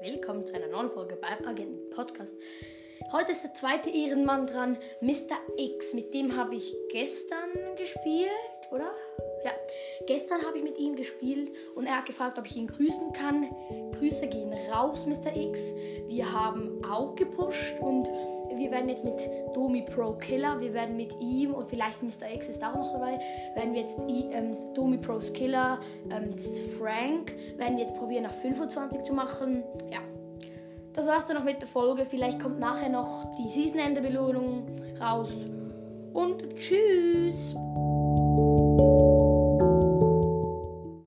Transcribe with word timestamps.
willkommen 0.00 0.46
zu 0.46 0.54
einer 0.54 0.68
neuen 0.68 0.88
Folge 0.90 1.16
beim 1.16 1.44
Agenten 1.44 1.90
Podcast. 1.90 2.36
Heute 3.10 3.32
ist 3.32 3.42
der 3.42 3.52
zweite 3.54 3.90
Ehrenmann 3.90 4.46
dran, 4.46 4.78
Mr. 5.00 5.36
X. 5.56 5.92
Mit 5.92 6.14
dem 6.14 6.36
habe 6.36 6.54
ich 6.54 6.72
gestern 6.92 7.50
gespielt, 7.76 8.30
oder? 8.70 8.92
Ja, 9.44 9.50
gestern 10.06 10.42
habe 10.46 10.58
ich 10.58 10.62
mit 10.62 10.78
ihm 10.78 10.94
gespielt 10.94 11.50
und 11.74 11.86
er 11.86 11.98
hat 11.98 12.06
gefragt, 12.06 12.38
ob 12.38 12.46
ich 12.46 12.56
ihn 12.56 12.68
grüßen 12.68 13.12
kann. 13.12 13.50
Grüße 13.98 14.28
gehen 14.28 14.52
raus, 14.72 15.04
Mr. 15.04 15.34
X. 15.36 15.74
Wir 16.06 16.32
haben 16.32 16.80
auch 16.88 17.16
gepusht 17.16 17.74
und 17.80 18.08
wir 18.64 18.70
werden 18.70 18.88
jetzt 18.88 19.04
mit 19.04 19.20
Domi 19.52 19.82
Pro 19.82 20.12
Killer, 20.12 20.58
wir 20.58 20.72
werden 20.72 20.96
mit 20.96 21.14
ihm 21.20 21.52
und 21.52 21.68
vielleicht 21.68 22.02
Mr. 22.02 22.32
X 22.34 22.48
ist 22.48 22.64
auch 22.64 22.74
noch 22.74 22.92
dabei, 22.92 23.20
werden 23.54 23.74
wir 23.74 23.82
jetzt 23.82 23.98
ähm, 24.08 24.54
Domi 24.74 24.96
Pros 24.96 25.32
Killer, 25.34 25.78
ähm, 26.10 26.34
Frank, 26.78 27.34
werden 27.58 27.76
wir 27.76 27.84
jetzt 27.84 27.94
probieren 27.96 28.22
nach 28.22 28.32
25 28.32 29.02
zu 29.02 29.12
machen. 29.12 29.62
Ja, 29.92 29.98
das 30.94 31.06
war's 31.06 31.26
dann 31.26 31.36
noch 31.36 31.44
mit 31.44 31.60
der 31.60 31.68
Folge. 31.68 32.06
Vielleicht 32.06 32.40
kommt 32.40 32.58
nachher 32.58 32.88
noch 32.88 33.26
die 33.36 33.50
Season-Ende-Belohnung 33.50 34.66
raus. 34.98 35.34
Und 36.14 36.56
tschüss! 36.56 37.23